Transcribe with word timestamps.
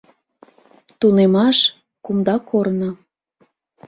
Тунемаш— 0.99 1.57
кумда 2.05 2.35
корно. 2.49 2.89